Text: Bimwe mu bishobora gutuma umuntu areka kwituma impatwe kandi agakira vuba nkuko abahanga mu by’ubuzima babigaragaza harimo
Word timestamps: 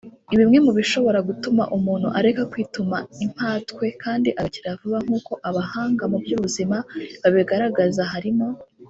Bimwe 0.37 0.57
mu 0.65 0.71
bishobora 0.77 1.19
gutuma 1.27 1.63
umuntu 1.77 2.07
areka 2.19 2.41
kwituma 2.51 2.97
impatwe 3.25 3.85
kandi 4.03 4.29
agakira 4.41 4.79
vuba 4.79 4.97
nkuko 5.05 5.31
abahanga 5.49 6.03
mu 6.11 6.17
by’ubuzima 6.23 6.77
babigaragaza 7.21 8.01
harimo 8.13 8.47